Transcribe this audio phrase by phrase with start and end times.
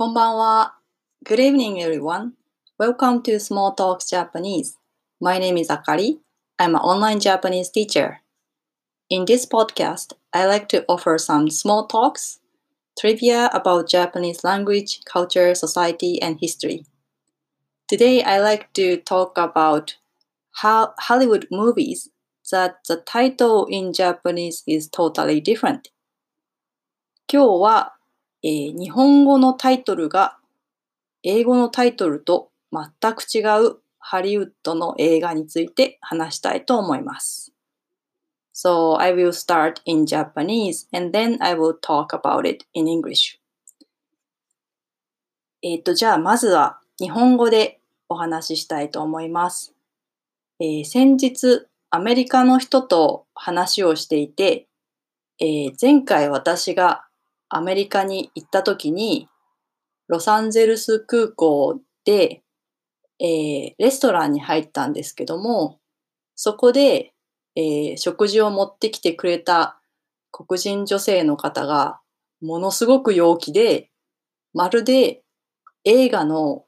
[0.00, 0.78] こんばんは。
[1.24, 2.32] Good evening, everyone.
[2.78, 4.76] Welcome to Small Talks Japanese.
[5.20, 6.18] My name is Akari.
[6.58, 8.20] I'm an online Japanese teacher.
[9.08, 12.40] In this podcast, I like to offer some small talks,
[12.98, 16.84] trivia about Japanese language, culture, society, and history.
[17.88, 19.96] Today, I like to talk about
[20.62, 22.10] how Hollywood movies
[22.50, 25.90] that the title in Japanese is totally different.
[27.28, 27.96] 今日は、
[28.43, 30.37] えー日本語のタイトルが
[31.23, 37.53] 英語のタイトルと全く違うハリウッドの映画について話したいと思います。
[38.53, 43.39] So I will start in Japanese and then I will talk about it in English.
[45.61, 49.75] えっと、じゃあまずは日本語でお話ししたいと思います。
[50.59, 54.67] えー先日アメリカの人と話をしていて、
[55.39, 57.05] えー前回私が
[57.53, 59.27] アメリカに行った時に
[60.07, 62.43] ロサンゼルス空港で、
[63.19, 65.79] えーレストランに入ったんですけども、
[66.35, 67.13] そこで、
[67.55, 69.79] えー食事を持ってきてくれた
[70.31, 71.99] 黒人女性の方が
[72.41, 73.89] ものすごく陽気で、
[74.53, 75.21] まるで
[75.83, 76.65] 映画の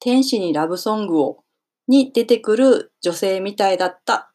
[0.00, 1.44] 天使にラブソングを
[1.88, 4.28] に出てくる女性みたいだったっ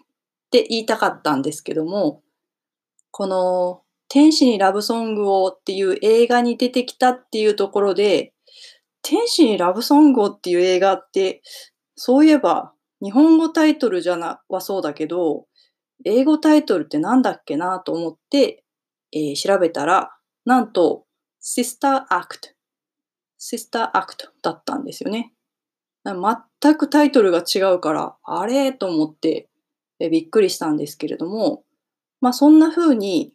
[0.50, 2.24] て言いたかったんですけども、
[3.12, 3.82] この
[4.14, 8.34] 天使にラブソングをっていう映画に出てきたっていうところで、
[9.04, 11.42] 天使にラブソングをっていう映画って、
[11.96, 15.46] そういえば日本語タイトルじゃなはそうだけど、
[16.04, 18.66] 英語タイトルってなんだっけなと思って、
[19.14, 20.12] えー調べたら、
[20.44, 21.06] なんと、
[21.42, 22.54] Sister Act。
[23.40, 25.32] Sister Act だったんですよね。
[26.04, 29.48] 全くタイトルが違うから、あれと思って、
[30.02, 31.64] えびっくりしたんですけれども、
[32.20, 33.32] まあそんな風に、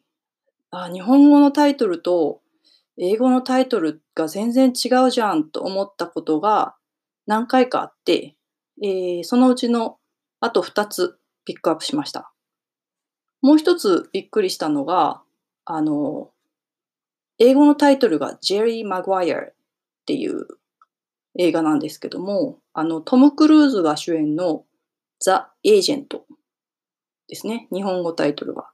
[0.85, 2.41] あ、日本語のタイトルと
[2.99, 6.75] 英語のタイトルが全然違うじゃんと思ったことが
[7.27, 8.37] 何回かあって、
[8.83, 9.99] えーそのうちの
[10.41, 12.33] あと2つピックアップしました。
[13.43, 15.23] もう一つびっくりしたのが、
[15.65, 16.31] あの、
[17.39, 19.55] 英語のタイトルがジェリー・マグワイアっ
[20.07, 20.47] ていう
[21.39, 24.65] 映画なんですけども、あの、トム・クルーズが主演の
[25.21, 26.25] ザ・エージェント
[27.29, 27.69] ですね。
[27.73, 28.69] 日本語タイトルが。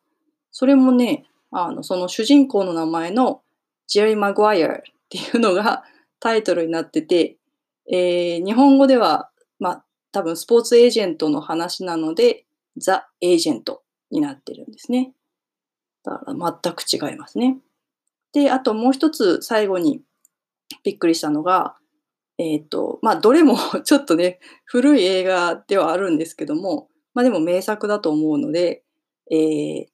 [0.51, 3.43] それもね、あの、その主人公の名前の
[3.87, 5.85] ジェリー・マグワイアっていうのが
[6.19, 7.37] タイトルになってて、
[7.91, 12.47] えー日本語では、まあ、多分スポーツエージェントの話なので、
[12.77, 15.13] ザ・エージェントになってるんですね。
[16.05, 17.59] だから全く違いますね。
[18.33, 20.01] で、あともう一つ最後に
[20.83, 21.77] びっくりしたのが、
[22.39, 28.85] えっ、と、まあ、どれも ちょっとね、古い映画ではあるんですけども、まあでも名作だと思うので、
[29.31, 29.92] えー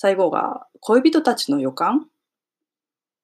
[0.00, 2.06] 最後が恋人たちの予感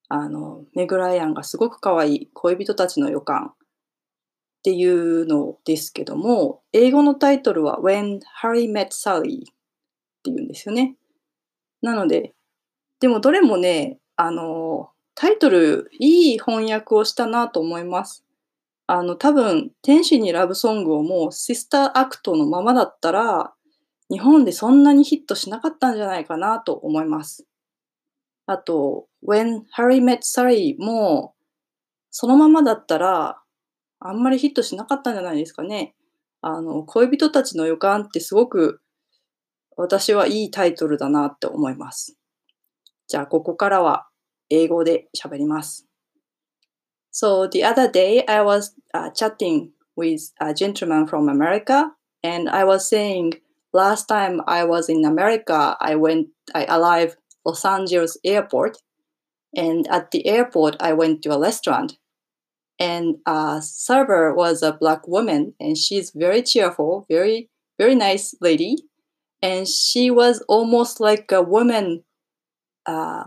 [0.09, 3.55] あの、メグライアンがすごく可愛い恋人たちの予感っ
[4.61, 9.53] ていうのですけども、英語のタイトルは When Harry Met Sally っ
[10.25, 10.97] ていうんですよね。
[11.81, 12.33] なので、
[12.99, 18.25] でもどれもね、あの、タイトルいい翻訳をしたなと思います。
[18.85, 23.53] あの、多分、天使にラブソングをもう Sister Act のままだったら、
[24.09, 27.45] 日本でそんなにヒットしなかったんじゃないかなと思います。
[28.45, 31.33] あと、When Harry Met Sally も、
[32.11, 33.41] そのままだったら、
[33.99, 35.95] あんまりヒットしなかったんじゃないですかね。
[36.41, 38.81] あの、恋人たちの予感ってすごく、
[39.75, 42.17] 私はいいタイトルだなって思います。
[43.07, 44.07] じゃあ、ここからは
[44.49, 45.87] 英語で喋ります。
[47.11, 51.91] So, the other day I was uh, chatting with a gentleman from America
[52.23, 53.41] and I was saying,
[53.74, 58.78] last time I was in America, I went, I arrived Los Angeles airport
[59.54, 61.98] and at the airport I went to a restaurant
[62.78, 68.76] and a server was a black woman and she's very cheerful, very, very nice lady.
[69.42, 72.04] And she was almost like a woman
[72.86, 73.24] uh,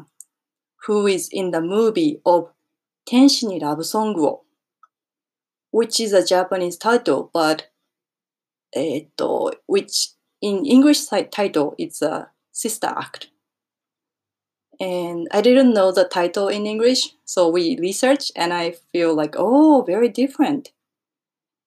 [0.85, 2.49] who is in the movie of
[3.05, 4.43] 天使にラブソングを
[5.73, 7.65] which is a Japanese title, but
[8.73, 13.30] えっと which in English title, it's a sister act.
[14.80, 19.34] And I didn't know the title in English, so we researched and I feel like,
[19.36, 20.72] oh, very different.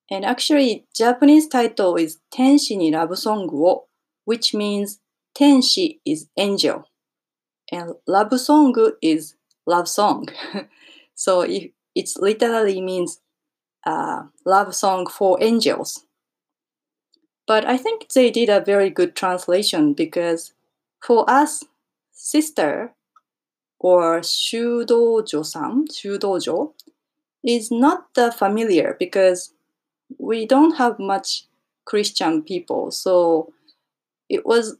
[0.10, 3.88] And actually, Japanese title is Tenshi ni Love Song wo,
[4.26, 5.00] which means
[5.38, 6.86] Tenshi is angel.
[7.72, 9.36] And Love Song is
[9.66, 10.28] love song.
[11.16, 13.20] so it, it literally means
[13.86, 16.06] uh, love song for angels.
[17.52, 20.54] But I think they did a very good translation because
[21.06, 21.66] for us,
[22.14, 22.94] sister
[23.78, 26.72] or shudojo-san, shudojo,
[27.44, 29.54] is not the familiar because
[30.18, 31.44] we don't have much
[31.84, 32.90] Christian people.
[32.90, 33.52] So
[34.30, 34.78] it was a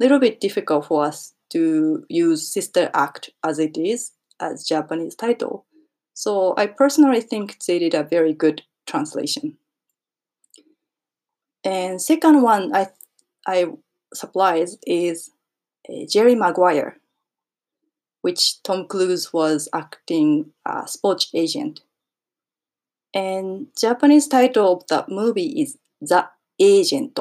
[0.00, 5.66] little bit difficult for us to use Sister Act as it is, as Japanese title.
[6.14, 9.58] So I personally think they did a very good translation.
[11.66, 12.86] And second one I
[13.44, 13.66] I
[14.14, 15.32] supplies is
[15.90, 16.98] uh, Jerry Maguire,
[18.22, 21.80] which Tom Cruise was acting a sports agent.
[23.12, 26.28] And Japanese title of the movie is The
[26.60, 27.18] Agent.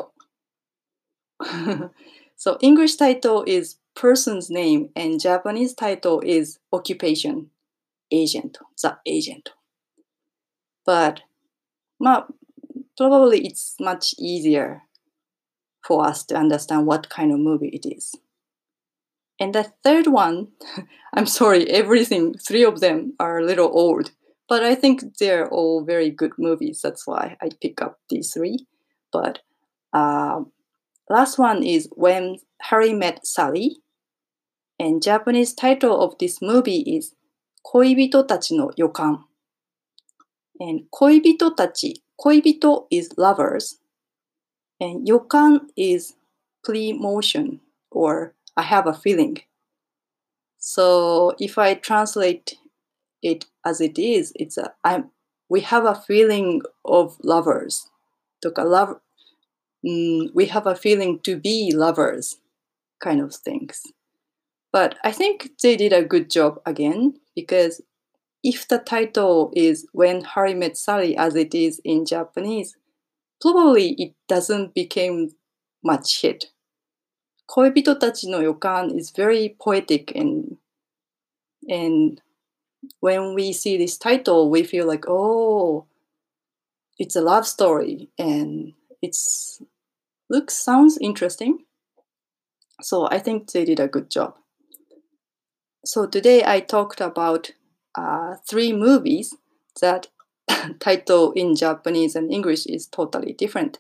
[2.36, 7.50] so English title is person's name and Japanese title is occupation
[8.12, 9.50] agent, the agent.
[10.86, 11.22] But
[12.97, 14.83] probably it's much easier
[15.87, 18.15] for us to understand what kind of movie it is.
[19.39, 20.49] And the third one,
[21.15, 24.11] I'm sorry, everything, three of them are a little old,
[24.49, 26.81] but I think they're all very good movies.
[26.83, 28.67] That's why I pick up these three.
[29.13, 29.39] But
[29.93, 30.41] uh,
[31.09, 33.79] last one is When Harry Met Sally.
[34.79, 37.15] And Japanese title of this movie is
[37.63, 39.27] 恋人たちの予感。
[40.59, 43.80] And 恋人たち、 koibito is lovers,
[44.80, 46.14] and yokan is
[46.64, 49.42] pre-motion or I have a feeling.
[50.58, 52.56] So if I translate
[53.22, 55.12] it as it is, it's a I'm
[55.50, 57.90] we have a feeling of lovers.
[58.42, 59.00] To a love
[59.86, 62.38] mm, we have a feeling to be lovers
[63.02, 63.82] kind of things.
[64.72, 67.82] But I think they did a good job again because
[68.48, 72.78] if the title is When Harry Met Sally as it is in Japanese,
[73.42, 75.32] probably it doesn't become
[75.84, 76.52] much hit.
[77.50, 80.58] Koibito Tachi no Yokan is very poetic and
[81.68, 82.22] and
[83.00, 85.88] when we see this title we feel like oh
[87.00, 89.60] it's a love story and it's
[90.30, 91.66] looks sounds interesting.
[92.84, 94.36] So I think they did a good job.
[95.84, 97.52] So today I talked about
[97.98, 99.36] uh, three movies
[99.82, 100.08] that
[100.80, 103.80] title in japanese and english is totally different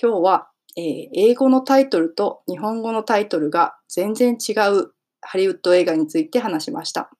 [0.00, 4.92] 今日は、えー、英語のタイトルと日本語のタイトルが全然違う
[5.22, 7.10] ハリウッド映画について話しました。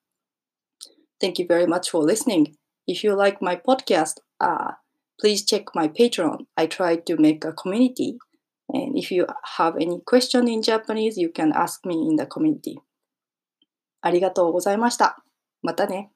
[1.21, 2.53] Thank you very much for listening.
[2.87, 4.75] If you like my podcast, uh,
[5.19, 6.45] please check my Patreon.
[6.55, 8.19] I try to make a community.
[8.69, 9.27] And if you
[9.57, 12.77] have any question in Japanese, you can ask me in the community.
[14.03, 15.17] ありがとうございました。
[15.63, 16.16] またね。